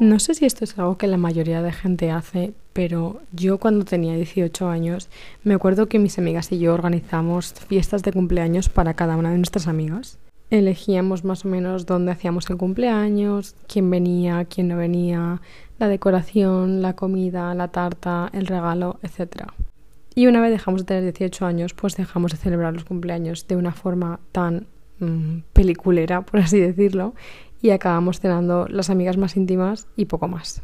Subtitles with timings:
[0.00, 3.84] No sé si esto es algo que la mayoría de gente hace, pero yo cuando
[3.84, 5.10] tenía 18 años
[5.44, 9.36] me acuerdo que mis amigas y yo organizamos fiestas de cumpleaños para cada una de
[9.36, 10.18] nuestras amigas.
[10.48, 15.42] Elegíamos más o menos dónde hacíamos el cumpleaños, quién venía, quién no venía,
[15.78, 19.48] la decoración, la comida, la tarta, el regalo, etc.
[20.14, 23.56] Y una vez dejamos de tener 18 años, pues dejamos de celebrar los cumpleaños de
[23.56, 24.66] una forma tan
[24.98, 27.12] mm, peliculera, por así decirlo,
[27.62, 30.62] y acabamos cenando las amigas más íntimas y poco más.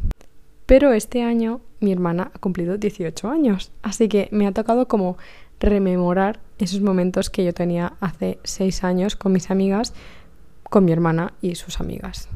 [0.67, 5.17] Pero este año mi hermana ha cumplido 18 años, así que me ha tocado como
[5.61, 9.95] rememorar esos momentos que yo tenía hace 6 años con mis amigas,
[10.65, 12.29] con mi hermana y sus amigas.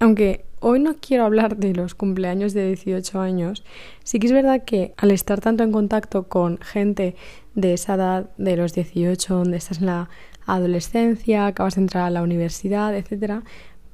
[0.00, 3.64] Aunque hoy no quiero hablar de los cumpleaños de 18 años,
[4.04, 7.16] sí que es verdad que al estar tanto en contacto con gente
[7.54, 10.08] de esa edad, de los 18, donde estás en la
[10.48, 13.42] adolescencia, acabas de entrar a la universidad, etc.,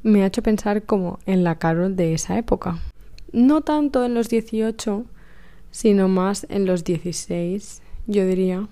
[0.03, 2.79] me ha hecho pensar como en la Carol de esa época.
[3.33, 5.05] No tanto en los 18,
[5.71, 8.69] sino más en los 16, yo diría.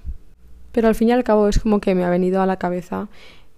[0.72, 3.08] Pero al fin y al cabo es como que me ha venido a la cabeza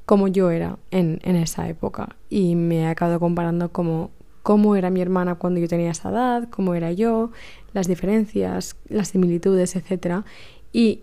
[0.06, 4.10] como yo era en, en esa época y me he acabado comparando como
[4.42, 7.30] cómo era mi hermana cuando yo tenía esa edad, cómo era yo,
[7.72, 10.24] las diferencias, las similitudes, etc.
[10.72, 11.00] Y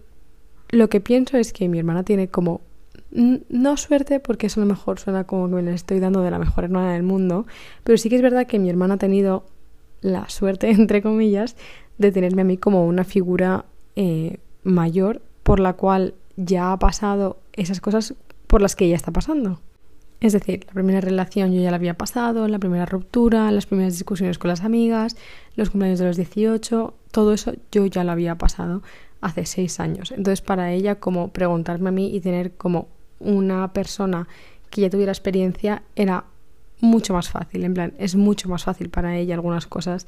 [0.69, 2.61] lo que pienso es que mi hermana tiene como
[3.11, 6.31] no suerte porque eso a lo mejor suena como que me le estoy dando de
[6.31, 7.45] la mejor hermana del mundo,
[7.83, 9.45] pero sí que es verdad que mi hermana ha tenido
[10.01, 11.55] la suerte, entre comillas,
[11.97, 17.39] de tenerme a mí como una figura eh, mayor por la cual ya ha pasado
[17.53, 18.15] esas cosas
[18.47, 19.59] por las que ella está pasando.
[20.19, 23.93] Es decir, la primera relación yo ya la había pasado, la primera ruptura, las primeras
[23.93, 25.17] discusiones con las amigas,
[25.55, 28.83] los cumpleaños de los 18, todo eso yo ya lo había pasado
[29.19, 30.11] hace seis años.
[30.11, 32.87] Entonces para ella como preguntarme a mí y tener como
[33.23, 34.27] una persona
[34.69, 36.25] que ya tuviera experiencia era
[36.79, 37.63] mucho más fácil.
[37.63, 40.07] En plan, es mucho más fácil para ella algunas cosas.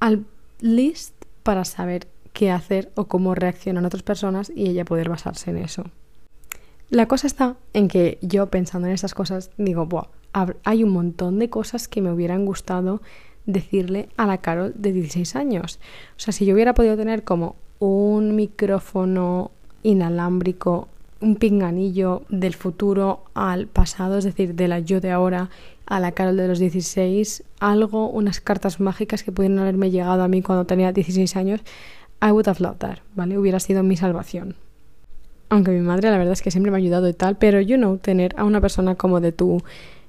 [0.00, 0.24] Al
[0.60, 5.58] least para saber qué hacer o cómo reaccionan otras personas y ella poder basarse en
[5.58, 5.84] eso.
[6.90, 10.08] La cosa está en que yo pensando en esas cosas digo, Buah,
[10.64, 13.02] hay un montón de cosas que me hubieran gustado
[13.46, 15.80] decirle a la Carol de 16 años.
[16.16, 19.50] O sea, si yo hubiera podido tener como un micrófono
[19.82, 20.88] inalámbrico,
[21.20, 25.50] un pinganillo del futuro al pasado, es decir, de la yo de ahora
[25.86, 30.28] a la Carol de los 16, algo, unas cartas mágicas que pudieran haberme llegado a
[30.28, 31.60] mí cuando tenía 16 años,
[32.22, 33.38] I would have loved that, ¿vale?
[33.38, 34.54] Hubiera sido mi salvación.
[35.48, 37.76] Aunque mi madre la verdad es que siempre me ha ayudado y tal, pero you
[37.76, 39.62] know, tener a una persona como de tu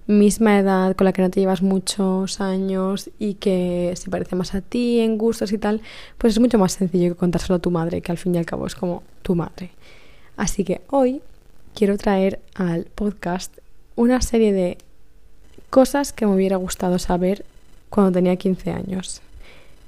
[0.06, 4.56] misma edad, con la que no te llevas muchos años y que se parece más
[4.56, 5.81] a ti en gustos y tal,
[6.18, 8.46] pues es mucho más sencillo que contárselo a tu madre, que al fin y al
[8.46, 9.69] cabo es como tu madre.
[10.39, 11.22] Así que hoy
[11.75, 13.57] quiero traer al podcast
[13.97, 14.77] una serie de
[15.69, 17.44] cosas que me hubiera gustado saber
[17.89, 19.22] cuando tenía 15 años.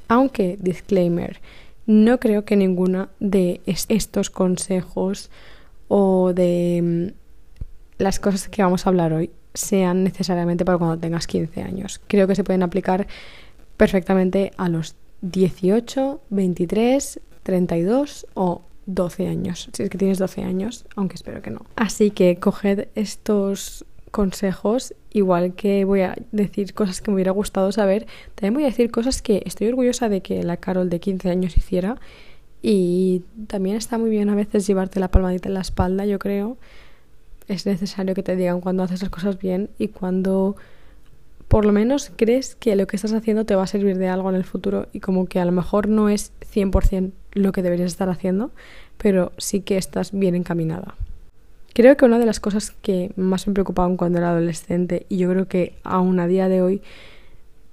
[0.09, 1.39] Aunque, disclaimer,
[1.85, 5.29] no creo que ninguna de estos consejos
[5.87, 11.27] o de mm, las cosas que vamos a hablar hoy sean necesariamente para cuando tengas
[11.27, 12.01] 15 años.
[12.07, 13.07] Creo que se pueden aplicar
[13.77, 20.85] perfectamente a los 18, 23, 32 o 12 años, si es que tienes 12 años,
[20.95, 21.65] aunque espero que no.
[21.75, 27.71] Así que coged estos consejos, igual que voy a decir cosas que me hubiera gustado
[27.71, 31.29] saber, también voy a decir cosas que estoy orgullosa de que la Carol de 15
[31.29, 31.97] años hiciera
[32.61, 36.57] y también está muy bien a veces llevarte la palmadita en la espalda, yo creo.
[37.47, 40.55] Es necesario que te digan cuando haces las cosas bien y cuando
[41.51, 44.29] por lo menos crees que lo que estás haciendo te va a servir de algo
[44.29, 47.91] en el futuro y como que a lo mejor no es 100% lo que deberías
[47.91, 48.51] estar haciendo,
[48.97, 50.95] pero sí que estás bien encaminada.
[51.73, 55.29] Creo que una de las cosas que más me preocupaban cuando era adolescente, y yo
[55.29, 56.81] creo que aún a día de hoy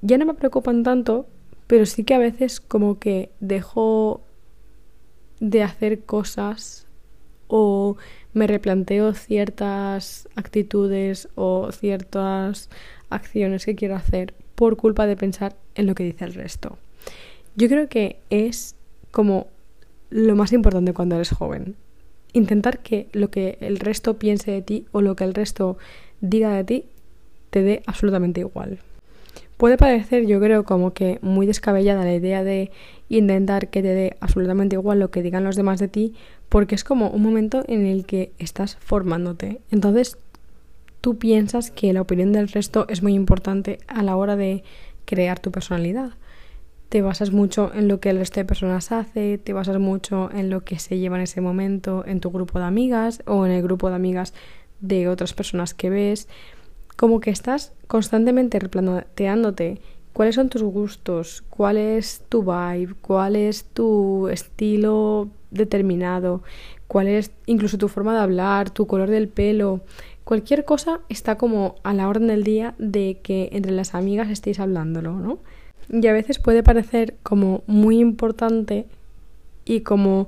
[0.02, 1.26] ya no me preocupan tanto,
[1.68, 4.22] pero sí que a veces como que dejo
[5.38, 6.87] de hacer cosas
[7.48, 7.96] o
[8.32, 12.70] me replanteo ciertas actitudes o ciertas
[13.10, 16.78] acciones que quiero hacer por culpa de pensar en lo que dice el resto.
[17.56, 18.76] Yo creo que es
[19.10, 19.48] como
[20.10, 21.76] lo más importante cuando eres joven
[22.32, 25.78] intentar que lo que el resto piense de ti o lo que el resto
[26.20, 26.84] diga de ti
[27.50, 28.78] te dé absolutamente igual.
[29.58, 32.70] Puede parecer, yo creo, como que muy descabellada la idea de
[33.10, 36.14] intentar que te dé absolutamente igual lo que digan los demás de ti,
[36.48, 39.60] porque es como un momento en el que estás formándote.
[39.70, 40.16] Entonces,
[41.02, 44.62] tú piensas que la opinión del resto es muy importante a la hora de
[45.04, 46.12] crear tu personalidad
[46.88, 50.50] te basas mucho en lo que el resto de personas hace, te basas mucho en
[50.50, 53.62] lo que se lleva en ese momento en tu grupo de amigas o en el
[53.62, 54.32] grupo de amigas
[54.80, 56.28] de otras personas que ves,
[56.98, 59.80] como que estás constantemente replanteándote
[60.12, 66.42] cuáles son tus gustos, cuál es tu vibe, cuál es tu estilo determinado,
[66.88, 69.80] cuál es incluso tu forma de hablar, tu color del pelo.
[70.24, 74.58] Cualquier cosa está como a la orden del día de que entre las amigas estéis
[74.58, 75.38] hablándolo, ¿no?
[75.88, 78.86] Y a veces puede parecer como muy importante
[79.64, 80.26] y como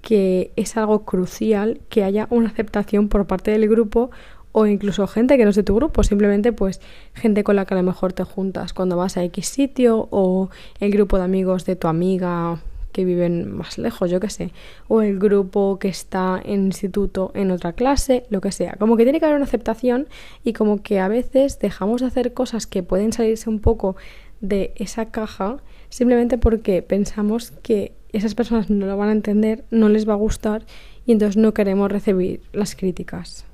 [0.00, 4.10] que es algo crucial que haya una aceptación por parte del grupo
[4.56, 6.80] o incluso gente que no es de tu grupo, simplemente pues
[7.12, 10.48] gente con la que a lo mejor te juntas cuando vas a X sitio o
[10.78, 12.60] el grupo de amigos de tu amiga
[12.92, 14.52] que viven más lejos, yo qué sé,
[14.86, 18.76] o el grupo que está en instituto en otra clase, lo que sea.
[18.78, 20.06] Como que tiene que haber una aceptación
[20.44, 23.96] y como que a veces dejamos de hacer cosas que pueden salirse un poco
[24.40, 25.56] de esa caja
[25.88, 30.16] simplemente porque pensamos que esas personas no lo van a entender, no les va a
[30.16, 30.64] gustar
[31.06, 33.46] y entonces no queremos recibir las críticas.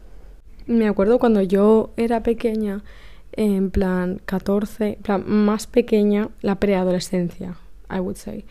[0.71, 2.85] Me acuerdo cuando yo era pequeña,
[3.33, 7.57] en plan 14, en plan más pequeña, la preadolescencia,
[7.91, 8.45] I would say.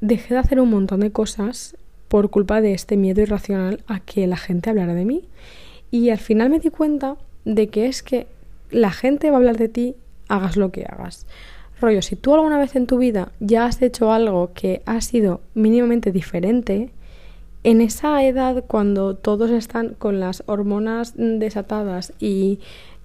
[0.00, 1.76] Dejé de hacer un montón de cosas
[2.08, 5.28] por culpa de este miedo irracional a que la gente hablara de mí.
[5.92, 8.26] Y al final me di cuenta de que es que
[8.72, 9.94] la gente va a hablar de ti,
[10.26, 11.24] hagas lo que hagas.
[11.80, 15.40] Rollo, si tú alguna vez en tu vida ya has hecho algo que ha sido
[15.54, 16.90] mínimamente diferente,
[17.64, 22.60] en esa edad cuando todos están con las hormonas desatadas y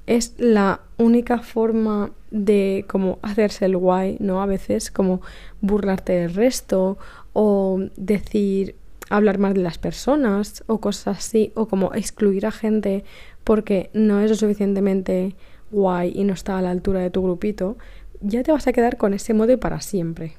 [0.05, 4.41] es la única forma de como hacerse el guay, ¿no?
[4.41, 5.21] A veces como
[5.61, 6.97] burlarte del resto
[7.33, 8.75] o decir
[9.09, 13.05] hablar más de las personas o cosas así o como excluir a gente
[13.45, 15.35] porque no es lo suficientemente
[15.71, 17.77] guay y no está a la altura de tu grupito,
[18.21, 20.38] ya te vas a quedar con ese modo para siempre.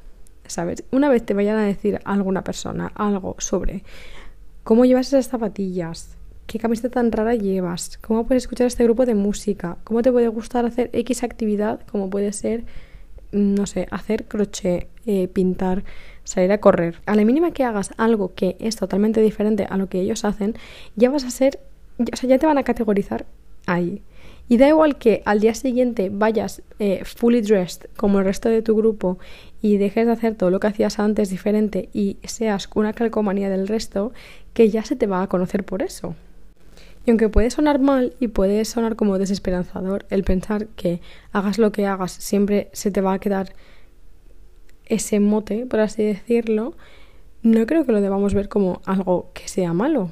[0.50, 0.82] ¿Sabes?
[0.90, 3.84] Una vez te vayan a decir a alguna persona algo sobre
[4.64, 6.16] cómo llevas esas zapatillas,
[6.48, 10.26] qué camiseta tan rara llevas, cómo puedes escuchar este grupo de música, cómo te puede
[10.26, 12.64] gustar hacer X actividad, como puede ser,
[13.30, 15.84] no sé, hacer crochet, eh, pintar,
[16.24, 16.96] salir a correr.
[17.06, 20.56] A la mínima que hagas algo que es totalmente diferente a lo que ellos hacen,
[20.96, 21.60] ya vas a ser,
[22.00, 23.24] o sea, ya te van a categorizar
[23.66, 24.02] ahí.
[24.50, 28.62] Y da igual que al día siguiente vayas eh, fully dressed como el resto de
[28.62, 29.16] tu grupo
[29.62, 33.68] y dejes de hacer todo lo que hacías antes diferente y seas una calcomanía del
[33.68, 34.12] resto,
[34.52, 36.16] que ya se te va a conocer por eso.
[37.06, 41.00] Y aunque puede sonar mal y puede sonar como desesperanzador el pensar que
[41.30, 43.54] hagas lo que hagas siempre se te va a quedar
[44.86, 46.74] ese mote, por así decirlo,
[47.44, 50.10] no creo que lo debamos ver como algo que sea malo.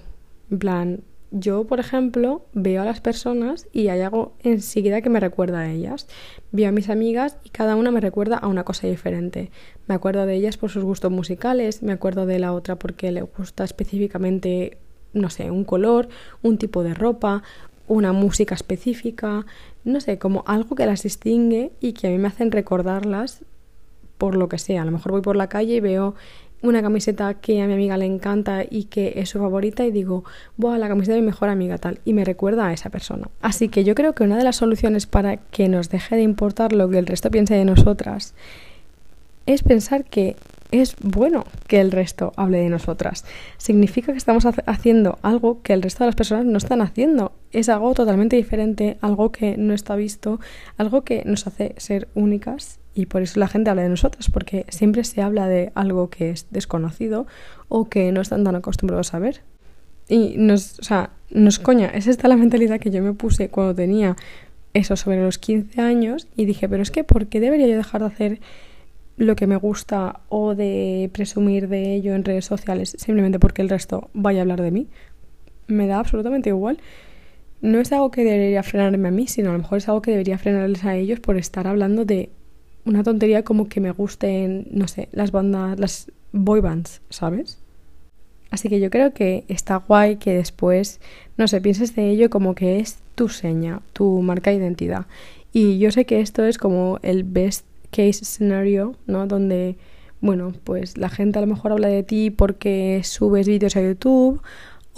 [0.49, 1.01] En plan,
[1.31, 5.71] yo, por ejemplo, veo a las personas y hay algo enseguida que me recuerda a
[5.71, 6.07] ellas.
[6.53, 9.51] Veo a mis amigas y cada una me recuerda a una cosa diferente.
[9.87, 13.23] Me acuerdo de ellas por sus gustos musicales, me acuerdo de la otra porque le
[13.23, 14.79] gusta específicamente,
[15.13, 16.09] no sé, un color,
[16.43, 17.43] un tipo de ropa,
[17.89, 19.45] una música específica,
[19.85, 23.43] no sé, como algo que las distingue y que a mí me hacen recordarlas
[24.17, 24.83] por lo que sea.
[24.83, 26.15] A lo mejor voy por la calle y veo
[26.63, 30.25] una camiseta que a mi amiga le encanta y que es su favorita y digo,
[30.67, 33.29] a la camiseta de mi mejor amiga tal y me recuerda a esa persona.
[33.41, 36.73] Así que yo creo que una de las soluciones para que nos deje de importar
[36.73, 38.35] lo que el resto piense de nosotras
[39.47, 40.37] es pensar que
[40.71, 43.25] es bueno que el resto hable de nosotras.
[43.57, 47.33] Significa que estamos haciendo algo que el resto de las personas no están haciendo.
[47.53, 50.41] Es algo totalmente diferente, algo que no está visto,
[50.77, 54.67] algo que nos hace ser únicas y por eso la gente habla de nosotras, porque
[54.71, 57.29] siempre se habla de algo que es desconocido
[57.69, 59.43] o que no están tan acostumbrados a ver.
[60.09, 63.73] Y nos, o sea, nos coña, es esta la mentalidad que yo me puse cuando
[63.73, 64.17] tenía
[64.75, 68.01] eso sobre los 15 años y dije, pero es que ¿por qué debería yo dejar
[68.01, 68.41] de hacer
[69.17, 73.69] lo que me gusta o de presumir de ello en redes sociales simplemente porque el
[73.69, 74.89] resto vaya a hablar de mí?
[75.69, 76.81] Me da absolutamente igual.
[77.61, 80.11] No es algo que debería frenarme a mí, sino a lo mejor es algo que
[80.11, 82.31] debería frenarles a ellos por estar hablando de
[82.89, 87.59] una tontería como que me gusten, no sé, las bandas, las boy bands, ¿sabes?
[88.51, 91.01] Así que yo creo que está guay que después,
[91.37, 95.07] no sé, pienses de ello como que es tu seña, tu marca de identidad.
[95.53, 99.27] Y yo sé que esto es como el best case scenario, ¿no?
[99.27, 99.77] Donde,
[100.21, 104.41] bueno, pues la gente a lo mejor habla de ti porque subes vídeos a YouTube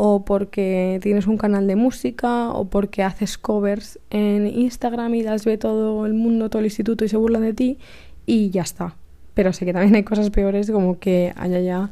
[0.02, 5.44] o porque tienes un canal de música o porque haces covers en Instagram y las
[5.44, 7.78] ve todo el mundo, todo el instituto y se burlan de ti
[8.24, 8.96] y ya está.
[9.34, 11.90] Pero sé que también hay cosas peores como que haya ya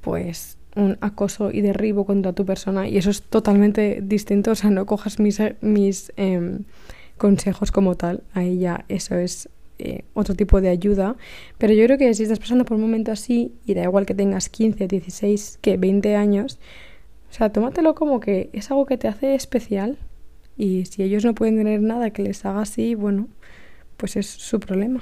[0.00, 4.70] pues un acoso y derribo contra tu persona y eso es totalmente distinto, o sea,
[4.70, 6.60] no cojas mis, mis em,
[7.18, 9.48] consejos como tal, ahí ya eso es
[9.80, 11.16] eh, otro tipo de ayuda,
[11.58, 14.14] pero yo creo que si estás pasando por un momento así y da igual que
[14.14, 16.60] tengas 15, 16, que 20 años,
[17.30, 19.98] o sea, tómatelo como que es algo que te hace especial
[20.56, 23.28] y si ellos no pueden tener nada que les haga así, bueno,
[23.96, 25.00] pues es su problema.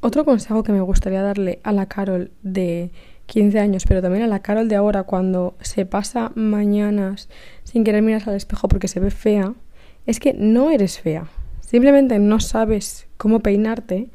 [0.00, 2.90] Otro consejo que me gustaría darle a la Carol de
[3.26, 7.28] 15 años, pero también a la Carol de ahora cuando se pasa mañanas
[7.64, 9.54] sin querer mirar al espejo porque se ve fea,
[10.06, 11.26] es que no eres fea.
[11.60, 14.10] Simplemente no sabes cómo peinarte,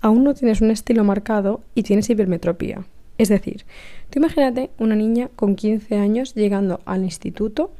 [0.00, 2.84] aún no tienes un estilo marcado y tienes hipermetropía.
[3.18, 3.64] Es decir,
[4.10, 7.72] tú imagínate una niña con 15 años llegando al instituto,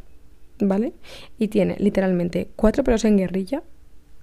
[0.61, 0.93] ¿vale?
[1.39, 3.63] Y tiene literalmente cuatro pelos en guerrilla,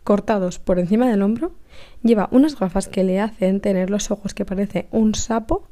[0.03, 1.53] cortados por encima del hombro,
[2.01, 5.67] lleva unas gafas que le hacen tener los ojos que parece un sapo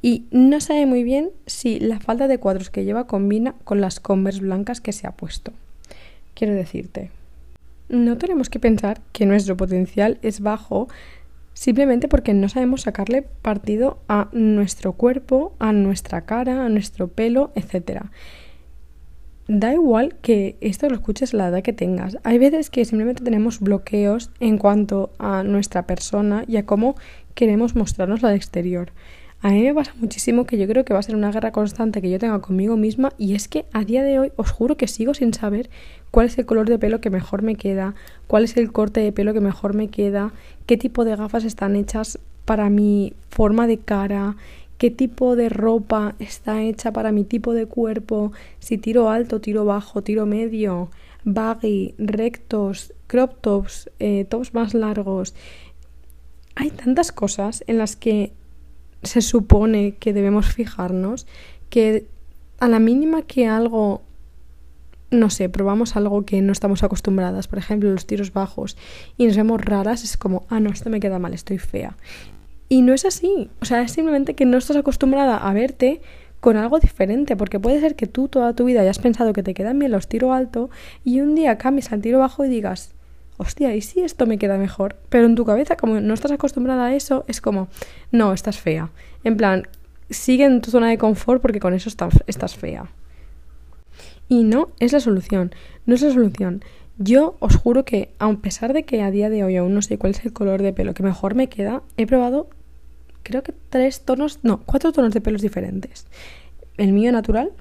[0.00, 4.00] y no sabe muy bien si la falta de cuadros que lleva combina con las
[4.00, 5.52] Converse blancas que se ha puesto.
[6.34, 7.10] Quiero decirte,
[7.88, 10.88] no tenemos que pensar que nuestro potencial es bajo
[11.58, 17.50] simplemente porque no sabemos sacarle partido a nuestro cuerpo, a nuestra cara, a nuestro pelo,
[17.56, 18.02] etc.
[19.48, 22.16] Da igual que esto lo escuches a la edad que tengas.
[22.22, 26.94] Hay veces que simplemente tenemos bloqueos en cuanto a nuestra persona y a cómo
[27.34, 28.92] queremos mostrarnos al exterior.
[29.40, 32.00] A mí me pasa muchísimo que yo creo que va a ser una guerra constante
[32.00, 34.86] que yo tenga conmigo misma y es que a día de hoy os juro que
[34.86, 35.70] sigo sin saber
[36.10, 37.94] cuál es el color de pelo que mejor me queda,
[38.26, 40.32] cuál es el corte de pelo que mejor me queda,
[40.66, 44.36] qué tipo de gafas están hechas para mi forma de cara,
[44.78, 49.64] qué tipo de ropa está hecha para mi tipo de cuerpo, si tiro alto, tiro
[49.64, 50.90] bajo, tiro medio,
[51.24, 55.34] baggy, rectos, crop tops, eh, tops más largos.
[56.54, 58.32] Hay tantas cosas en las que
[59.02, 61.26] se supone que debemos fijarnos,
[61.70, 62.06] que
[62.60, 64.02] a la mínima que algo,
[65.10, 68.76] no sé, probamos algo que no estamos acostumbradas, por ejemplo, los tiros bajos,
[69.16, 71.96] y nos vemos raras, es como, ah, no, esto me queda mal, estoy fea.
[72.68, 76.00] Y no es así, o sea, es simplemente que no estás acostumbrada a verte
[76.40, 79.54] con algo diferente, porque puede ser que tú toda tu vida hayas pensado que te
[79.54, 80.70] quedan bien los tiro alto
[81.04, 82.94] y un día cambies al tiro bajo y digas,
[83.38, 84.96] hostia, ¿y si esto me queda mejor?
[85.08, 87.68] Pero en tu cabeza, como no estás acostumbrada a eso, es como,
[88.12, 88.90] no, estás fea.
[89.24, 89.66] En plan,
[90.10, 92.90] sigue en tu zona de confort porque con eso estás, fea.
[94.28, 95.52] Y no es la solución,
[95.86, 96.62] no es la solución.
[96.98, 99.98] Yo os juro que, a pesar de que a día de hoy aún no sé
[99.98, 102.48] cuál es el color de pelo que mejor me queda, he probado,
[103.22, 106.06] creo que tres tonos, no, cuatro tonos de pelos diferentes.
[106.76, 107.52] El mío natural,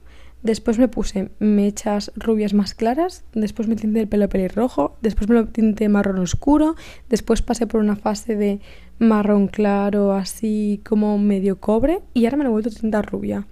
[0.43, 5.35] Después me puse mechas rubias más claras, después me tinté el pelo pelirrojo, después me
[5.35, 6.75] lo tinté marrón oscuro,
[7.09, 8.59] después pasé por una fase de
[8.99, 13.47] marrón claro, así como medio cobre, y ahora me lo he vuelto a rubia.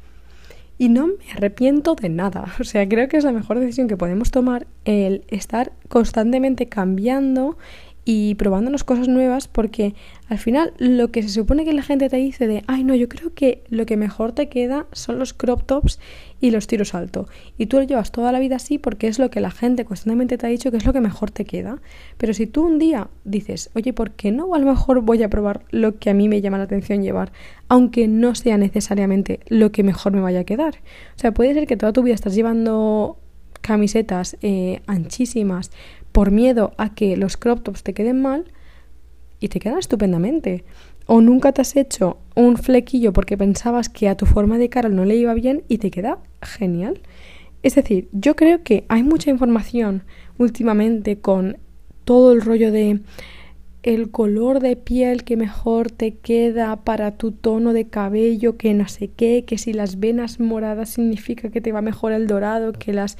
[0.77, 2.53] Y no me arrepiento de nada.
[2.59, 7.57] O sea, creo que es la mejor decisión que podemos tomar el estar constantemente cambiando
[8.05, 9.95] y probándonos cosas nuevas porque
[10.29, 13.09] al final lo que se supone que la gente te dice de, ay no, yo
[13.09, 15.99] creo que lo que mejor te queda son los crop tops
[16.39, 17.27] y los tiros alto.
[17.57, 20.37] Y tú lo llevas toda la vida así porque es lo que la gente constantemente
[20.37, 21.81] te ha dicho que es lo que mejor te queda.
[22.17, 24.53] Pero si tú un día dices, oye, ¿por qué no?
[24.53, 27.31] A lo mejor voy a probar lo que a mí me llama la atención llevar,
[27.67, 30.75] aunque no sea necesariamente lo que mejor me vaya a quedar.
[31.15, 33.17] O sea, puede ser que toda tu vida estás llevando
[33.61, 35.71] camisetas eh, anchísimas
[36.11, 38.45] por miedo a que los crop tops te queden mal
[39.39, 40.63] y te quedan estupendamente.
[41.07, 44.89] O nunca te has hecho un flequillo porque pensabas que a tu forma de cara
[44.89, 47.01] no le iba bien y te queda genial.
[47.63, 50.03] Es decir, yo creo que hay mucha información
[50.37, 51.57] últimamente con
[52.03, 53.01] todo el rollo de
[53.85, 58.87] el color de piel que mejor te queda para tu tono de cabello, que no
[58.87, 62.93] sé qué, que si las venas moradas significa que te va mejor el dorado, que
[62.93, 63.19] las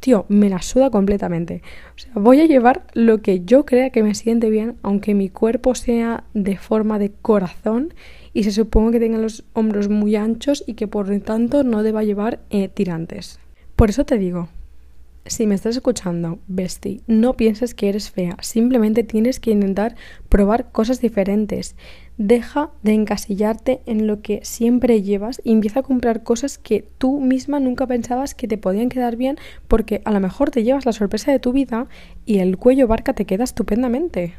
[0.00, 1.62] tío, me la suda completamente.
[1.94, 5.28] O sea, voy a llevar lo que yo crea que me siente bien, aunque mi
[5.28, 7.94] cuerpo sea de forma de corazón
[8.32, 11.82] y se supone que tenga los hombros muy anchos y que por lo tanto no
[11.82, 13.40] deba llevar eh, tirantes.
[13.76, 14.48] Por eso te digo,
[15.28, 19.96] si me estás escuchando, bestie, no pienses que eres fea, simplemente tienes que intentar
[20.28, 21.76] probar cosas diferentes.
[22.16, 27.20] Deja de encasillarte en lo que siempre llevas y empieza a comprar cosas que tú
[27.20, 29.36] misma nunca pensabas que te podían quedar bien
[29.68, 31.86] porque a lo mejor te llevas la sorpresa de tu vida
[32.26, 34.34] y el cuello barca te queda estupendamente.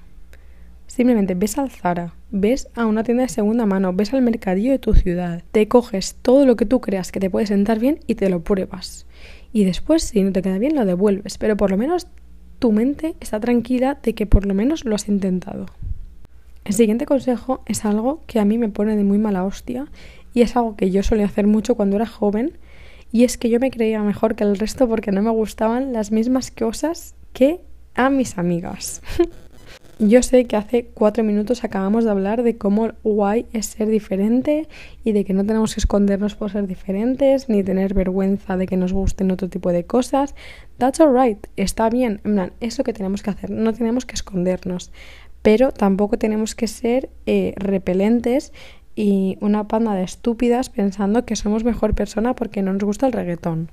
[0.87, 4.79] Simplemente ves al Zara, ves a una tienda de segunda mano, ves al mercadillo de
[4.79, 8.15] tu ciudad, te coges todo lo que tú creas que te puede sentar bien y
[8.15, 9.05] te lo pruebas
[9.51, 12.07] y después si no te queda bien lo devuelves, pero por lo menos
[12.59, 15.65] tu mente está tranquila de que por lo menos lo has intentado.
[16.65, 19.87] El siguiente consejo es algo que a mí me pone de muy mala hostia
[20.33, 22.57] y es algo que yo solía hacer mucho cuando era joven
[23.11, 26.11] y es que yo me creía mejor que el resto porque no me gustaban las
[26.11, 27.61] mismas cosas que
[27.95, 29.01] a mis amigas.
[30.01, 34.69] Yo sé que hace cuatro minutos acabamos de hablar de cómo guay es ser diferente
[35.03, 38.77] y de que no tenemos que escondernos por ser diferentes ni tener vergüenza de que
[38.77, 40.35] nos gusten otro tipo de cosas.
[40.77, 44.93] That's alright, está bien, en plan, que tenemos que hacer, no tenemos que escondernos.
[45.41, 48.53] pero tampoco tenemos que ser eh, repelentes
[48.95, 53.13] y una panda de estúpidas pensando que somos mejor persona porque no nos gusta el
[53.13, 53.69] reggaetón.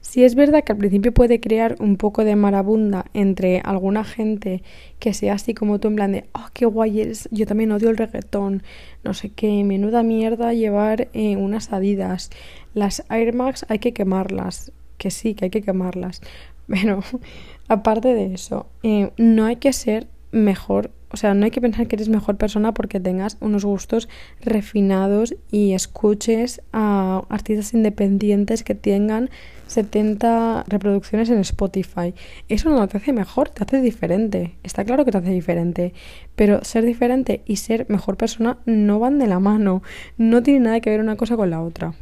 [0.00, 4.62] Si es verdad que al principio puede crear un poco de marabunda entre alguna gente
[4.98, 7.90] que sea así como tú en plan de, oh, qué guay eres, yo también odio
[7.90, 8.62] el reggaetón,
[9.04, 12.30] no sé qué, menuda mierda llevar eh, unas adidas,
[12.74, 16.20] las Air Max hay que quemarlas, que sí, que hay que quemarlas,
[16.66, 17.02] pero
[17.68, 21.86] aparte de eso, eh, no hay que ser mejor o sea, no hay que pensar
[21.86, 24.08] que eres mejor persona porque tengas unos gustos
[24.40, 29.28] refinados y escuches a artistas independientes que tengan
[29.66, 32.14] 70 reproducciones en Spotify.
[32.48, 34.56] Eso no te hace mejor, te hace diferente.
[34.62, 35.92] Está claro que te hace diferente.
[36.34, 39.82] Pero ser diferente y ser mejor persona no van de la mano.
[40.16, 41.92] No tiene nada que ver una cosa con la otra.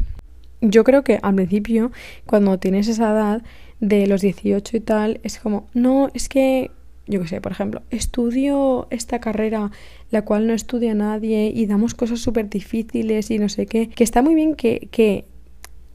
[0.60, 1.90] Yo creo que al principio,
[2.26, 3.42] cuando tienes esa edad
[3.80, 6.70] de los 18 y tal, es como, no, es que
[7.10, 9.70] yo qué sé, por ejemplo, estudio esta carrera
[10.10, 14.04] la cual no estudia nadie y damos cosas súper difíciles y no sé qué, que
[14.04, 15.24] está muy bien que, que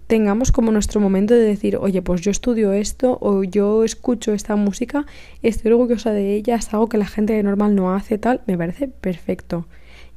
[0.07, 4.55] tengamos como nuestro momento de decir, oye, pues yo estudio esto o yo escucho esta
[4.55, 5.05] música,
[5.41, 8.87] estoy orgullosa de ella, es algo que la gente normal no hace, tal, me parece
[8.87, 9.67] perfecto.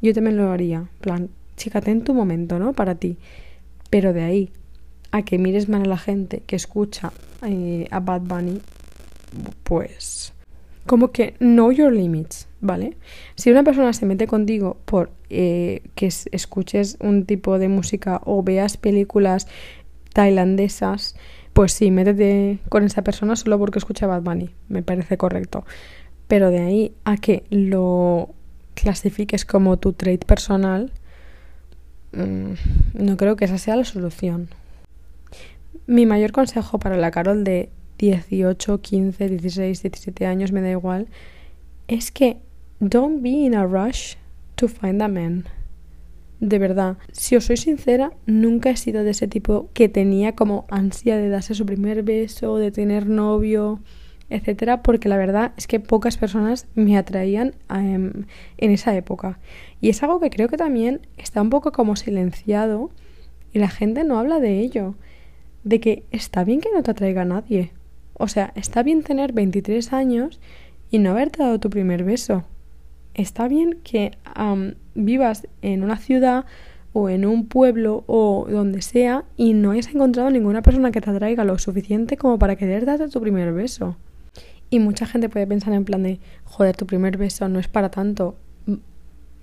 [0.02, 2.72] Yo también lo haría, plan, chica, ten tu momento, ¿no?
[2.72, 3.16] Para ti.
[3.90, 4.50] Pero de ahí
[5.10, 7.12] a que mires mal a la gente que escucha
[7.42, 8.60] eh, a Bad Bunny,
[9.62, 10.34] pues
[10.88, 12.96] como que know your limits, ¿vale?
[13.36, 18.42] Si una persona se mete contigo por eh, que escuches un tipo de música o
[18.42, 19.46] veas películas
[20.12, 21.14] tailandesas,
[21.52, 25.64] pues sí, métete con esa persona solo porque escucha Bad Bunny, me parece correcto.
[26.26, 28.30] Pero de ahí a que lo
[28.74, 30.92] clasifiques como tu trait personal,
[32.12, 32.52] mm,
[32.94, 34.48] no creo que esa sea la solución.
[35.86, 41.08] Mi mayor consejo para la Carol de 18, 15, 16, 17 años, me da igual,
[41.88, 42.38] es que
[42.80, 44.14] don't be in a rush
[44.54, 45.44] to find a man.
[46.40, 50.66] De verdad, si os soy sincera, nunca he sido de ese tipo que tenía como
[50.70, 53.80] ansia de darse su primer beso, de tener novio,
[54.30, 58.26] etcétera, porque la verdad es que pocas personas me atraían em,
[58.58, 59.40] en esa época.
[59.80, 62.90] Y es algo que creo que también está un poco como silenciado
[63.52, 64.94] y la gente no habla de ello,
[65.64, 67.72] de que está bien que no te atraiga nadie.
[68.18, 70.40] O sea, está bien tener 23 años
[70.90, 72.44] y no haberte dado tu primer beso.
[73.14, 74.12] Está bien que
[74.94, 76.44] vivas en una ciudad
[76.92, 81.10] o en un pueblo o donde sea y no hayas encontrado ninguna persona que te
[81.10, 83.96] atraiga lo suficiente como para querer darte tu primer beso.
[84.70, 87.90] Y mucha gente puede pensar en plan de, joder, tu primer beso no es para
[87.90, 88.36] tanto.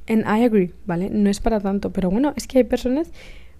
[0.07, 1.09] En I agree, ¿vale?
[1.09, 1.91] No es para tanto.
[1.91, 3.11] Pero bueno, es que hay personas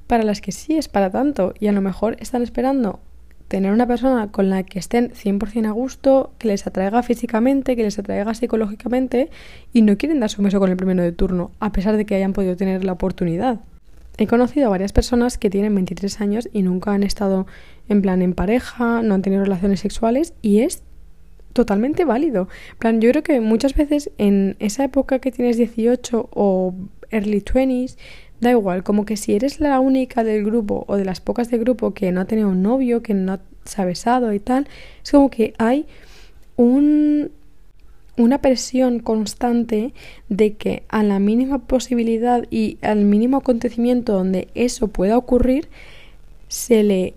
[0.08, 3.00] para las que sí es para tanto y a lo mejor están esperando
[3.48, 7.84] tener una persona con la que estén 100% a gusto, que les atraiga físicamente, que
[7.84, 9.30] les atraiga psicológicamente
[9.72, 12.16] y no quieren dar su beso con el primero de turno, a pesar de que
[12.16, 13.60] hayan podido tener la oportunidad.
[14.18, 17.46] He conocido a varias personas que tienen 23 años y nunca han estado
[17.90, 20.84] en plan en pareja, no han tenido relaciones sexuales y es
[21.54, 22.48] totalmente válido.
[22.80, 26.74] plan, yo creo que muchas veces en esa época que tienes 18 o
[27.12, 27.98] early 20s
[28.46, 31.62] Da igual, como que si eres la única del grupo o de las pocas del
[31.62, 34.68] grupo que no ha tenido un novio, que no se ha besado y tal,
[35.04, 35.88] es como que hay
[36.56, 37.32] un,
[38.18, 39.96] una presión constante
[40.30, 45.68] de que a la mínima posibilidad y al mínimo acontecimiento donde eso pueda ocurrir,
[46.48, 47.16] se le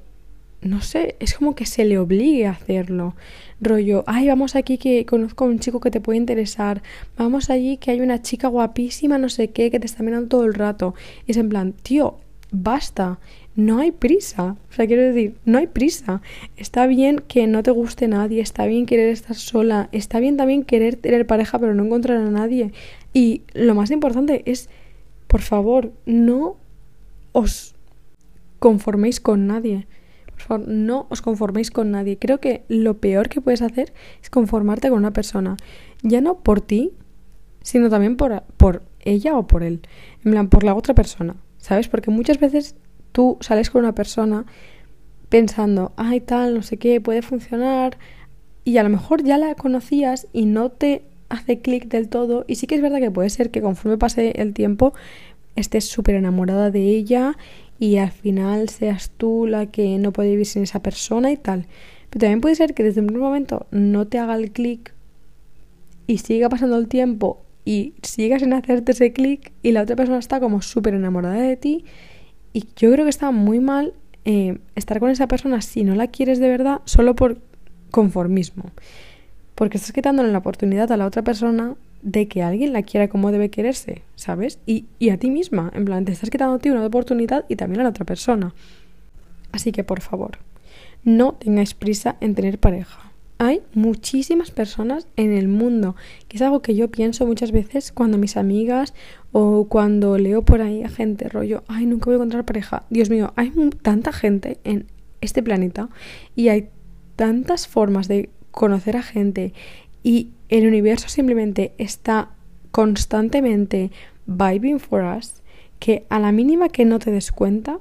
[0.63, 3.15] no sé, es como que se le obligue a hacerlo.
[3.61, 6.83] Rollo, ay, vamos aquí que conozco a un chico que te puede interesar,
[7.17, 10.45] vamos allí que hay una chica guapísima, no sé qué, que te está mirando todo
[10.45, 10.95] el rato.
[11.27, 12.19] Y es en plan, tío,
[12.53, 13.19] basta,
[13.57, 14.57] no hay prisa.
[14.71, 16.23] O sea, quiero decir, no hay prisa.
[16.57, 20.63] Está bien que no te guste nadie, está bien querer estar sola, está bien también
[20.63, 22.73] querer tener pareja pero no encontrar a nadie.
[23.13, 24.69] Y lo más importante es,
[25.27, 26.57] por favor, no
[27.33, 27.75] os
[28.61, 29.89] conforméis con nadie.
[30.39, 32.17] Por favor, no os conforméis con nadie.
[32.17, 35.57] Creo que lo peor que puedes hacer es conformarte con una persona.
[36.03, 36.93] Ya no por ti,
[37.63, 39.81] sino también por, por ella o por él.
[40.25, 41.35] En plan, por la otra persona.
[41.59, 41.89] ¿Sabes?
[41.89, 42.77] Porque muchas veces
[43.11, 44.47] tú sales con una persona
[45.29, 47.99] pensando, ay, tal, no sé qué, puede funcionar.
[48.65, 52.45] Y a lo mejor ya la conocías y no te hace clic del todo.
[52.47, 54.93] Y sí que es verdad que puede ser que conforme pase el tiempo
[55.57, 57.37] estés súper enamorada de ella
[57.79, 61.67] y al final seas tú la que no puede vivir sin esa persona y tal.
[62.11, 64.95] Pero también puede ser que desde un momento no te haga el clic
[66.07, 70.19] y siga pasando el tiempo y sigas en hacerte ese clic y la otra persona
[70.19, 71.85] está como súper enamorada de ti
[72.53, 73.93] y yo creo que está muy mal
[74.25, 77.39] eh, estar con esa persona si no la quieres de verdad solo por
[77.91, 78.71] conformismo.
[79.55, 83.33] Porque estás quitándole la oportunidad a la otra persona de que alguien la quiera como
[83.33, 84.59] debe quererse, ¿sabes?
[84.67, 87.57] Y, y a ti misma, en plan, te estás quitando a ti una oportunidad y
[87.57, 88.55] también a la otra persona.
[89.53, 90.39] Así que, por favor,
[91.05, 93.13] no tengáis prisa en tener pareja.
[93.41, 95.95] Hay muchísimas personas en el mundo,
[96.27, 98.95] que es algo que yo pienso muchas veces cuando mis amigas
[99.31, 102.83] o cuando leo por ahí a gente rollo, ay, nunca voy a encontrar pareja.
[102.91, 104.87] Dios mío, hay tanta gente en
[105.21, 105.89] este planeta
[106.35, 106.69] y hay
[107.15, 109.53] tantas formas de conocer a gente
[110.09, 112.31] y el universo simplemente está
[112.71, 113.91] constantemente
[114.25, 115.43] vibing for us
[115.81, 117.79] que a la mínima que no te des cuenta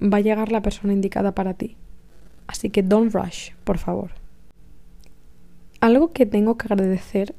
[0.00, 1.76] va a llegar la persona indicada para ti.
[2.46, 4.12] Así que don't rush, por favor.
[5.80, 7.34] Algo que tengo que agradecer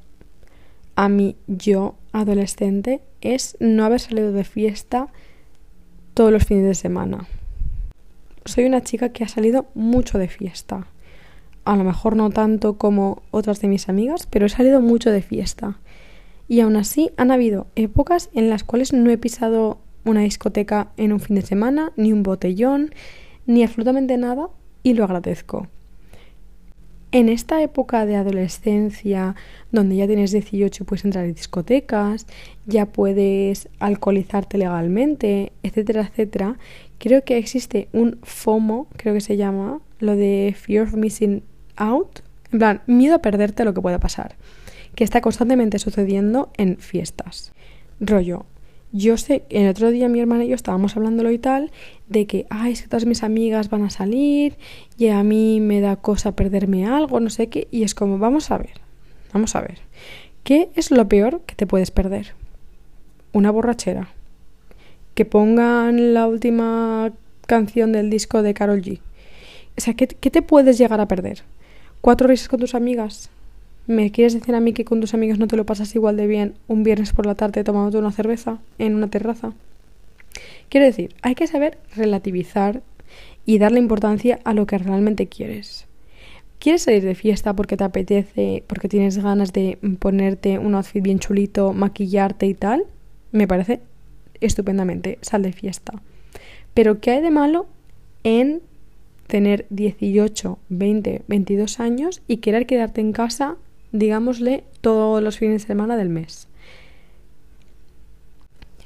[0.96, 5.08] a mi yo adolescente es no haber salido de fiesta
[6.14, 7.26] todos los fines de semana.
[8.46, 10.86] Soy una chica que ha salido mucho de fiesta.
[11.68, 15.22] A lo mejor no tanto como otras de mis amigas, pero he salido mucho de
[15.22, 15.82] fiesta.
[16.48, 21.12] Y aún así han habido épocas en las cuales no he pisado una discoteca en
[21.12, 22.96] un fin de semana, ni un botellón,
[23.48, 24.48] ni absolutamente nada,
[24.82, 25.68] y lo agradezco.
[27.12, 29.36] En esta época de adolescencia,
[29.70, 32.28] donde ya tienes 18 puedes entrar en discotecas,
[32.66, 36.58] ya puedes alcoholizarte legalmente, etcétera, etcétera,
[36.98, 41.44] creo que existe un FOMO, creo que se llama, lo de Fear of Missing
[41.78, 42.20] Out,
[42.52, 44.36] en plan, miedo a perderte lo que pueda pasar,
[44.96, 47.54] que está constantemente sucediendo en fiestas.
[48.00, 48.46] Rollo,
[48.92, 51.72] yo sé, el otro día mi hermana y yo estábamos hablándolo y tal,
[52.08, 54.58] de que, ay, es que todas mis amigas van a salir
[54.98, 58.50] y a mí me da cosa perderme algo, no sé qué, y es como, vamos
[58.50, 58.82] a ver,
[59.34, 59.80] vamos a ver,
[60.44, 62.34] ¿qué es lo peor que te puedes perder?
[63.34, 64.10] Una borrachera.
[65.14, 67.12] Que pongan la última
[67.46, 69.00] canción del disco de Carol G.
[69.78, 71.44] O sea, ¿qué, qué te puedes llegar a perder?
[72.08, 73.30] ¿Cuatro risas con tus amigas?
[73.86, 76.26] ¿Me quieres decir a mí que con tus amigos no te lo pasas igual de
[76.26, 79.52] bien un viernes por la tarde tomándote una cerveza en una terraza?
[80.70, 82.82] Quiero decir, hay que saber relativizar
[83.46, 85.86] y darle importancia a lo que realmente quieres.
[86.60, 91.20] ¿Quieres salir de fiesta porque te apetece, porque tienes ganas de ponerte un outfit bien
[91.20, 92.86] chulito, maquillarte y tal?
[93.34, 93.82] Me parece
[94.40, 96.02] estupendamente, sal de fiesta.
[96.74, 97.66] Pero ¿qué hay de malo
[98.24, 98.62] en
[99.28, 103.58] tener 18, 20, 22 años y querer quedarte en casa
[103.92, 106.48] digámosle, todos los fines de semana del mes.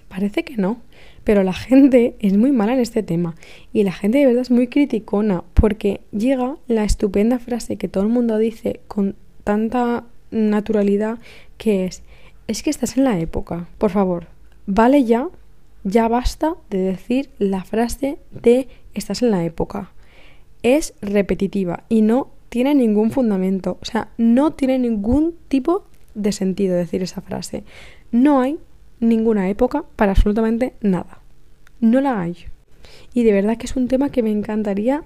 [0.08, 0.78] Parece que no,
[1.24, 3.36] pero la gente es muy mala en este tema
[3.74, 8.04] y la gente de verdad es muy criticona porque llega la estupenda frase que todo
[8.04, 11.20] el mundo dice con tanta naturalidad
[11.58, 12.04] que es,
[12.48, 14.28] es que estás en la época, por favor,
[14.66, 15.30] vale ya,
[15.84, 19.92] ya basta de decir la frase de estás en la época.
[20.64, 23.78] Es repetitiva y no tiene ningún fundamento.
[23.82, 27.64] O sea, no tiene ningún tipo de sentido decir esa frase.
[28.12, 28.60] No hay
[29.00, 31.20] ninguna época para absolutamente nada.
[31.80, 32.36] No la hay.
[33.14, 35.04] Y de verdad que es un tema que me encantaría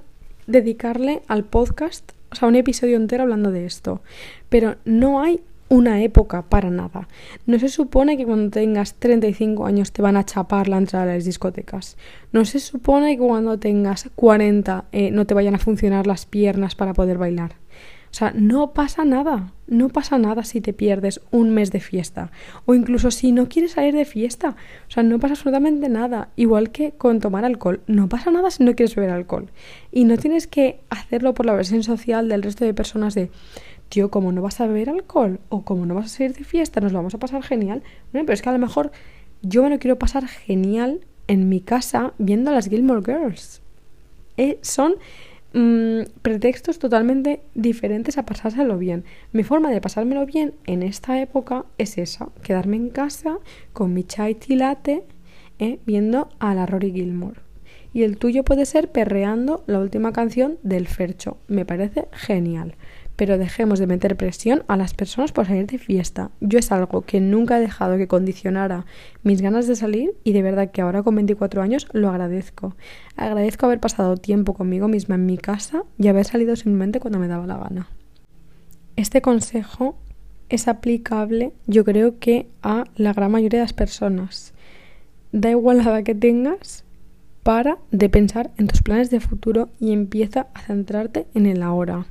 [0.48, 4.02] dedicarle al podcast, o sea, un episodio entero hablando de esto.
[4.50, 7.08] Pero no hay una época para nada.
[7.46, 11.16] No se supone que cuando tengas 35 años te van a chapar la entrada a
[11.16, 11.98] las discotecas.
[12.32, 16.76] No se supone que cuando tengas 40 eh, no te vayan a funcionar las piernas
[16.76, 17.56] para poder bailar.
[18.16, 19.52] O sea, no pasa nada.
[19.68, 22.32] No pasa nada si te pierdes un mes de fiesta.
[22.64, 24.56] O incluso si no quieres salir de fiesta.
[24.88, 26.30] O sea, no pasa absolutamente nada.
[26.38, 27.82] Igual que con tomar alcohol.
[27.88, 29.50] No pasa nada si no quieres beber alcohol.
[29.92, 33.32] Y no tienes que hacerlo por la versión social del resto de personas de
[33.96, 36.82] tío, como no vas a beber alcohol o como no vas a salir de fiesta,
[36.82, 37.82] nos lo vamos a pasar genial.
[38.12, 38.92] pero es que a lo mejor
[39.42, 43.62] yo me lo quiero pasar genial en mi casa viendo a las Gilmore Girls.
[44.36, 44.96] Eh, son
[45.54, 49.06] mm, pretextos totalmente diferentes a pasárselo bien.
[49.32, 53.38] Mi forma de pasármelo bien en esta época es esa, quedarme en casa
[53.72, 55.06] con mi chai latte
[55.60, 57.40] eh, viendo a la Rory Gilmore.
[57.94, 61.38] Y el tuyo puede ser perreando la última canción del Fercho.
[61.48, 62.76] Me parece genial
[63.16, 66.32] pero dejemos de meter presión a las personas por salir de fiesta.
[66.42, 68.86] Yo es algo que nunca he dejado que condicionara
[69.24, 72.76] mis ganas de salir y de verdad que ahora con 24 años lo agradezco.
[73.16, 77.28] Agradezco haber pasado tiempo conmigo misma en mi casa y haber salido simplemente cuando me
[77.28, 77.88] daba la gana.
[78.96, 79.98] Este consejo
[80.50, 84.54] es aplicable yo creo que a la gran mayoría de las personas.
[85.32, 86.86] Da igual la edad que tengas,
[87.46, 92.08] para de pensar en tus planes de futuro y empieza a centrarte en el ahora.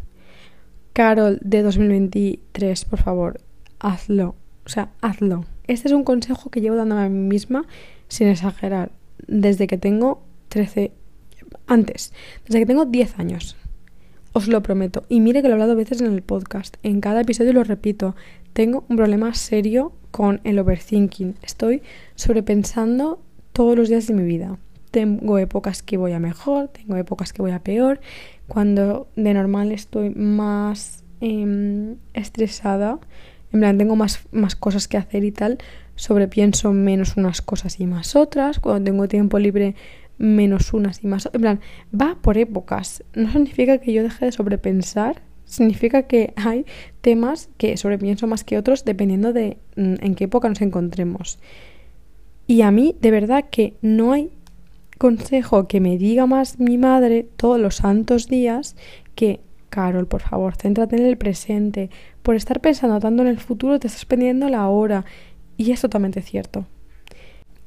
[0.95, 3.41] Carol de 2023, por favor,
[3.81, 4.37] hazlo.
[4.65, 5.45] O sea, hazlo.
[5.67, 7.67] Este es un consejo que llevo dándome a mí misma,
[8.07, 8.93] sin exagerar,
[9.27, 10.93] desde que tengo 13,
[11.67, 12.13] antes,
[12.47, 13.57] desde que tengo 10 años.
[14.35, 15.05] Os lo prometo.
[15.09, 16.77] Y mire que lo he hablado veces en el podcast.
[16.85, 18.15] En cada episodio lo repito.
[18.53, 21.35] Tengo un problema serio con el overthinking.
[21.43, 21.83] Estoy
[22.15, 23.21] sobrepensando
[23.53, 24.59] todos los días de mi vida.
[24.95, 28.01] Tengo épocas que voy a mejor, tengo épocas que voy a peor.
[28.47, 33.01] Cuando de normal estoy más em, estresada,
[33.53, 35.59] en plan tengo más, más cosas que hacer y tal,
[35.97, 38.61] sobrepienso menos unas cosas y más otras.
[38.61, 39.75] Cuando tengo tiempo libre,
[40.17, 41.29] menos unas y más.
[41.33, 41.61] En plan,
[41.93, 43.03] va por épocas.
[43.15, 46.67] No significa que yo deje de sobrepensar significa que hay
[47.01, 51.41] temas que sobrepienso más que otros dependiendo de mm, en qué época nos encontremos.
[52.47, 54.31] Y a mí, de verdad, que no hay
[54.99, 58.77] consejo que me diga más mi madre todos los santos días
[59.15, 61.91] que, Carol, por favor, céntrate en el presente.
[62.23, 65.05] Por estar pensando tanto en el futuro, te estás perdiendo la hora.
[65.57, 66.67] Y es totalmente cierto.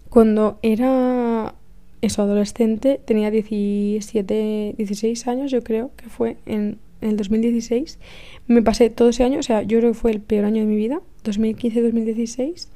[0.10, 1.56] Cuando era
[2.02, 8.00] eso, adolescente, tenía 17, 16 años, yo creo que fue en en el 2016.
[8.48, 10.68] Me pasé todo ese año, o sea, yo creo que fue el peor año de
[10.68, 12.68] mi vida, 2015-2016.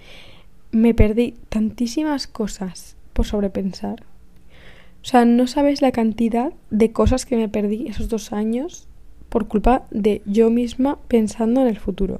[0.71, 4.03] Me perdí tantísimas cosas por sobrepensar.
[5.01, 8.87] O sea, no sabes la cantidad de cosas que me perdí esos dos años
[9.29, 12.19] por culpa de yo misma pensando en el futuro.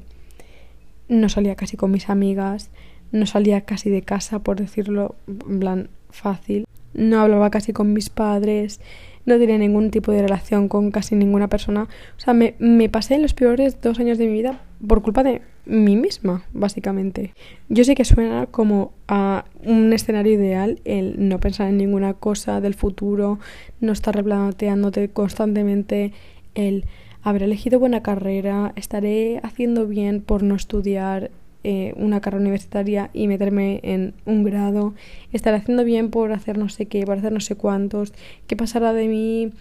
[1.08, 2.72] No salía casi con mis amigas,
[3.12, 6.66] no salía casi de casa, por decirlo en plan fácil.
[6.94, 8.82] No hablaba casi con mis padres,
[9.26, 11.88] no tenía ningún tipo de relación con casi ninguna persona.
[12.18, 15.42] O sea, me, me pasé los peores dos años de mi vida por culpa de
[15.66, 17.34] mí misma, básicamente.
[17.70, 22.62] Yo sé que suena como a un escenario ideal el no pensar en ninguna cosa
[22.62, 23.40] del futuro,
[23.80, 26.14] no estar replanteándote constantemente
[26.56, 26.86] el
[27.24, 31.30] haber elegido buena carrera, estaré haciendo bien por no estudiar
[31.64, 34.96] eh, una carrera universitaria y meterme en un grado,
[35.32, 38.14] estar haciendo bien por hacer no sé qué, por hacer no sé cuántos,
[38.48, 39.52] qué pasará de mí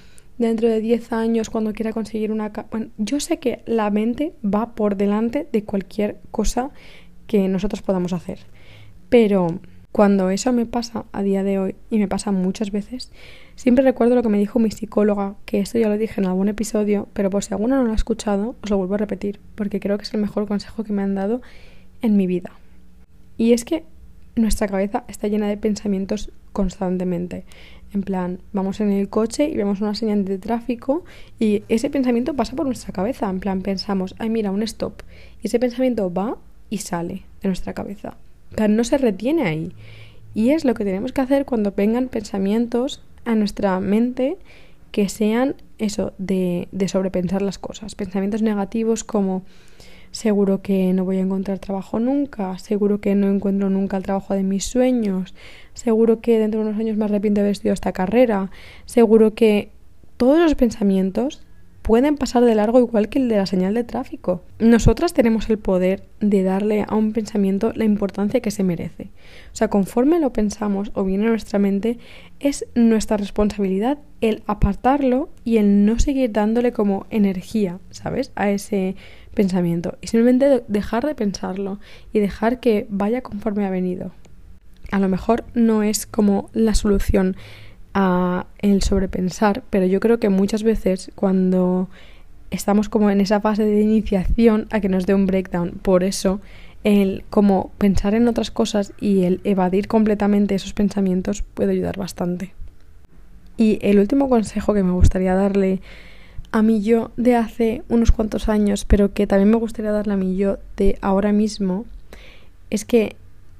[0.46, 2.50] dentro de 10 años cuando quiera conseguir una...
[2.70, 6.70] Bueno, yo sé que la mente va por delante de cualquier cosa
[7.26, 8.40] que nosotros podamos hacer,
[9.08, 9.60] pero
[9.92, 13.12] cuando eso me pasa a día de hoy, y me pasa muchas veces,
[13.54, 16.48] siempre recuerdo lo que me dijo mi psicóloga, que esto ya lo dije en algún
[16.48, 19.78] episodio, pero por si alguno no lo ha escuchado, os lo vuelvo a repetir, porque
[19.78, 21.42] creo que es el mejor consejo que me han dado
[22.02, 22.52] en mi vida.
[23.36, 23.84] Y es que
[24.36, 27.44] nuestra cabeza está llena de pensamientos constantemente.
[27.92, 31.04] En plan, vamos en el coche y vemos una señal de tráfico
[31.38, 33.28] y ese pensamiento pasa por nuestra cabeza.
[33.28, 35.02] En plan, pensamos, ay, mira, un stop.
[35.42, 36.36] Y ese pensamiento va
[36.68, 38.16] y sale de nuestra cabeza.
[38.56, 39.72] O no se retiene ahí.
[40.34, 44.36] Y es lo que tenemos que hacer cuando vengan pensamientos a nuestra mente
[44.92, 47.94] que sean eso, de, de sobrepensar las cosas.
[47.94, 49.42] Pensamientos negativos como
[50.10, 54.34] seguro que no voy a encontrar trabajo nunca, seguro que no encuentro nunca el trabajo
[54.34, 55.34] de mis sueños,
[55.74, 58.50] seguro que dentro de unos años me arrepiento de haber estudiado esta carrera,
[58.86, 59.70] seguro que
[60.16, 61.42] todos los pensamientos
[61.82, 64.42] pueden pasar de largo igual que el de la señal de tráfico.
[64.58, 69.04] Nosotras tenemos el poder de darle a un pensamiento la importancia que se merece.
[69.52, 71.98] O sea, conforme lo pensamos o viene a nuestra mente,
[72.38, 78.32] es nuestra responsabilidad el apartarlo y el no seguir dándole como energía, ¿sabes?
[78.34, 78.96] A ese
[79.34, 81.78] pensamiento y simplemente dejar de pensarlo
[82.12, 84.12] y dejar que vaya conforme ha venido.
[84.90, 87.36] A lo mejor no es como la solución
[87.94, 91.88] a el sobrepensar, pero yo creo que muchas veces cuando
[92.50, 96.40] estamos como en esa fase de iniciación a que nos dé un breakdown, por eso
[96.82, 102.54] el como pensar en otras cosas y el evadir completamente esos pensamientos puede ayudar bastante.
[103.56, 105.80] Y el último consejo que me gustaría darle
[106.52, 110.16] a mí yo de hace unos cuantos años, pero que también me gustaría darle a
[110.16, 111.84] mí yo de ahora mismo,
[112.70, 113.16] es que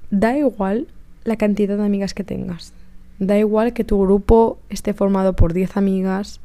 [0.09, 0.87] da igual
[1.23, 2.73] la cantidad de amigas que tengas.
[3.21, 6.41] Da igual que tu grupo esté formado por 10 amigas,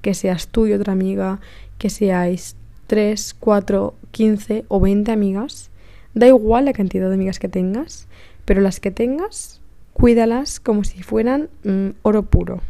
[0.00, 1.40] que seas tú y otra amiga,
[1.76, 5.68] que seáis 3, 4, 15 o 20 amigas.
[6.14, 8.08] Da igual la cantidad de amigas que tengas,
[8.46, 9.60] pero las que tengas,
[9.92, 12.62] cuídalas como si fueran mm, oro puro.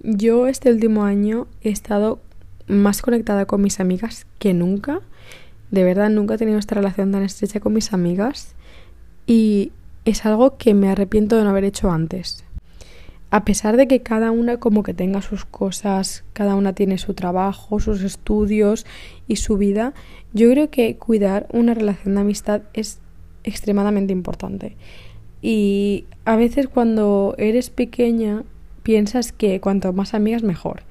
[0.00, 2.18] Yo este último año he estado
[2.66, 5.02] más conectada con mis amigas que nunca.
[5.70, 8.56] De verdad, nunca he tenido esta relación tan estrecha con mis amigas
[9.24, 9.70] y
[10.04, 12.44] es algo que me arrepiento de no haber hecho antes.
[13.32, 17.14] A pesar de que cada una como que tenga sus cosas, cada una tiene su
[17.14, 18.84] trabajo, sus estudios
[19.26, 19.94] y su vida,
[20.34, 23.00] yo creo que cuidar una relación de amistad es
[23.42, 24.76] extremadamente importante.
[25.40, 28.44] Y a veces cuando eres pequeña
[28.82, 30.82] piensas que cuanto más amigas mejor.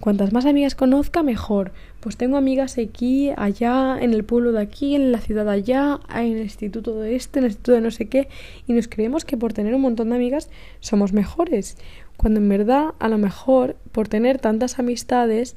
[0.00, 1.72] Cuantas más amigas conozca, mejor.
[2.00, 6.00] Pues tengo amigas aquí, allá, en el pueblo de aquí, en la ciudad de allá,
[6.14, 8.28] en el instituto de este, en el instituto de no sé qué,
[8.66, 11.76] y nos creemos que por tener un montón de amigas somos mejores.
[12.16, 15.56] Cuando en verdad, a lo mejor, por tener tantas amistades,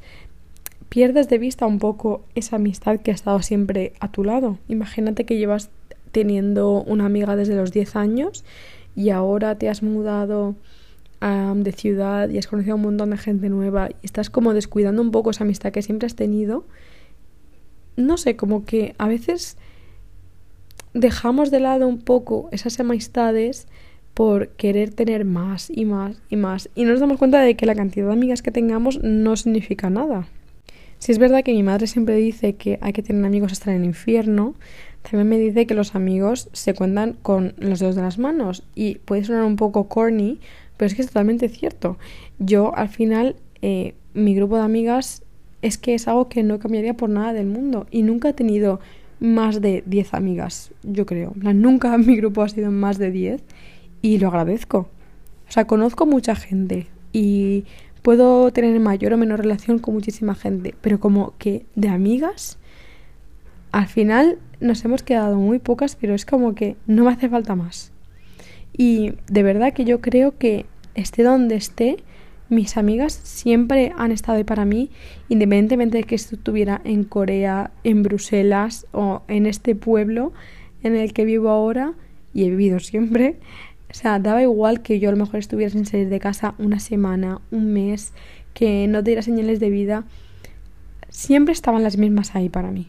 [0.88, 4.58] pierdes de vista un poco esa amistad que ha estado siempre a tu lado.
[4.68, 5.70] Imagínate que llevas
[6.12, 8.44] teniendo una amiga desde los 10 años
[8.96, 10.56] y ahora te has mudado
[11.22, 15.02] de ciudad y has conocido a un montón de gente nueva y estás como descuidando
[15.02, 16.66] un poco esa amistad que siempre has tenido,
[17.98, 19.58] no sé, como que a veces
[20.94, 23.68] dejamos de lado un poco esas amistades
[24.14, 27.66] por querer tener más y más y más y no nos damos cuenta de que
[27.66, 30.28] la cantidad de amigas que tengamos no significa nada.
[31.00, 33.82] Si es verdad que mi madre siempre dice que hay que tener amigos hasta en
[33.82, 34.56] el infierno,
[35.04, 38.96] también me dice que los amigos se cuentan con los dedos de las manos y
[38.96, 40.40] puede sonar un poco corny,
[40.80, 41.98] pero es que es totalmente cierto.
[42.40, 45.24] Yo al final, eh, mi grupo de amigas
[45.62, 48.80] es que es algo que no cambiaría por nada del mundo y nunca he tenido
[49.20, 51.34] más de 10 amigas, yo creo.
[51.36, 53.44] Nunca mi grupo ha sido más de 10
[54.02, 54.88] y lo agradezco.
[55.50, 57.66] O sea, conozco mucha gente y
[58.02, 62.58] puedo tener mayor o menor relación con muchísima gente, pero como que de amigas,
[63.74, 67.58] al final nos hemos quedado muy pocas, pero es como que no me hace falta
[67.58, 67.92] más.
[68.74, 71.98] Y de verdad que yo creo que esté donde esté,
[72.50, 74.90] mis amigas siempre han estado ahí para mí,
[75.30, 80.34] independientemente de que estuviera en Corea, en Bruselas o en este pueblo
[80.82, 81.94] en el que vivo ahora
[82.34, 83.38] y he vivido siempre.
[83.92, 86.80] O sea, daba igual que yo a lo mejor estuviera sin salir de casa una
[86.80, 88.14] semana, un mes,
[88.54, 90.06] que no diera señales de vida.
[91.10, 92.88] Siempre estaban las mismas ahí para mí.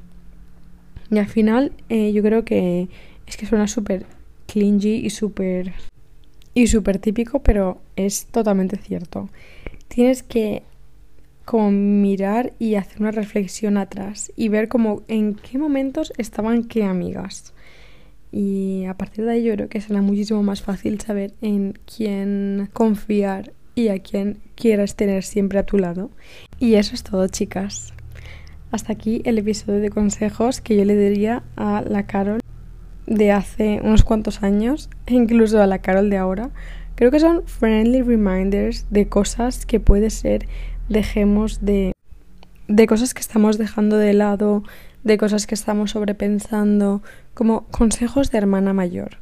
[1.10, 2.88] Y al final eh, yo creo que
[3.26, 4.06] es que suena súper
[4.50, 5.72] clingy y súper
[6.54, 9.28] y súper típico, pero es totalmente cierto.
[9.88, 10.62] Tienes que
[11.44, 16.84] como mirar y hacer una reflexión atrás y ver como en qué momentos estaban qué
[16.84, 17.54] amigas.
[18.32, 22.68] Y a partir de ahí yo creo que será muchísimo más fácil saber en quién
[22.72, 26.10] confiar y a quién quieras tener siempre a tu lado.
[26.58, 27.92] Y eso es todo, chicas.
[28.70, 32.40] Hasta aquí el episodio de consejos que yo le diría a la Carol
[33.10, 36.50] de hace unos cuantos años e incluso a la Carol de ahora.
[36.94, 40.46] Creo que son friendly reminders de cosas que puede ser
[40.88, 41.92] dejemos de
[42.68, 44.62] de cosas que estamos dejando de lado,
[45.02, 47.02] de cosas que estamos sobrepensando,
[47.34, 49.18] como consejos de hermana mayor.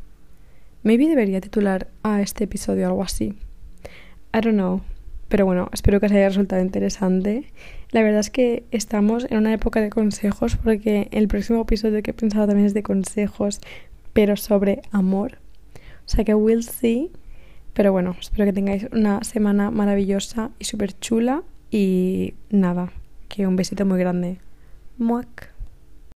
[0.82, 3.38] Maybe debería titular a este episodio algo así.
[4.34, 4.82] I don't know.
[5.28, 7.52] Pero bueno, espero que os haya resultado interesante.
[7.90, 12.12] La verdad es que estamos en una época de consejos porque el próximo episodio que
[12.12, 13.60] he pensado también es de consejos,
[14.12, 15.38] pero sobre amor.
[15.74, 17.10] O sea que we'll see.
[17.74, 21.42] Pero bueno, espero que tengáis una semana maravillosa y súper chula.
[21.70, 22.90] Y nada,
[23.28, 24.38] que un besito muy grande.
[24.96, 25.57] Muac.